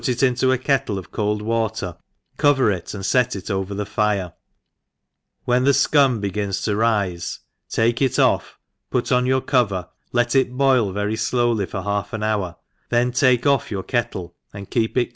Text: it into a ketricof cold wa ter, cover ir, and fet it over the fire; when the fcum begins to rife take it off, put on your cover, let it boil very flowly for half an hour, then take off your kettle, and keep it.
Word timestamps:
it 0.09 0.23
into 0.23 0.51
a 0.51 0.57
ketricof 0.57 1.11
cold 1.11 1.43
wa 1.43 1.67
ter, 1.67 1.95
cover 2.35 2.71
ir, 2.71 2.81
and 2.91 3.05
fet 3.05 3.35
it 3.35 3.51
over 3.51 3.75
the 3.75 3.85
fire; 3.85 4.33
when 5.45 5.63
the 5.63 5.69
fcum 5.73 6.19
begins 6.19 6.59
to 6.63 6.75
rife 6.75 7.37
take 7.69 8.01
it 8.01 8.17
off, 8.17 8.57
put 8.89 9.11
on 9.11 9.27
your 9.27 9.41
cover, 9.41 9.87
let 10.11 10.33
it 10.33 10.57
boil 10.57 10.91
very 10.91 11.15
flowly 11.15 11.67
for 11.67 11.83
half 11.83 12.13
an 12.13 12.23
hour, 12.23 12.55
then 12.89 13.11
take 13.11 13.45
off 13.45 13.69
your 13.69 13.83
kettle, 13.83 14.33
and 14.51 14.71
keep 14.71 14.97
it. 14.97 15.09